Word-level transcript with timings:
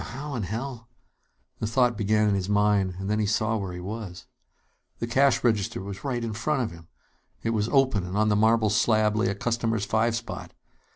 "Now, 0.01 0.05
how 0.07 0.33
in 0.33 0.41
hell" 0.41 0.87
The 1.59 1.67
thought 1.67 1.95
began 1.95 2.27
in 2.27 2.33
his 2.33 2.49
mind; 2.49 2.95
and 2.97 3.07
then 3.07 3.19
he 3.19 3.27
saw 3.27 3.57
where 3.57 3.71
he 3.71 3.79
was. 3.79 4.25
The 4.97 5.05
cash 5.05 5.43
register 5.43 5.79
was 5.83 6.03
right 6.03 6.23
in 6.23 6.33
front 6.33 6.63
of 6.63 6.71
him! 6.71 6.87
It 7.43 7.51
was 7.51 7.69
open, 7.69 8.03
and 8.07 8.17
on 8.17 8.29
the 8.29 8.35
marble 8.35 8.71
slab 8.71 9.15
lay 9.15 9.27
a 9.27 9.35
customer's 9.35 9.85
five 9.85 10.15
spot. 10.15 10.53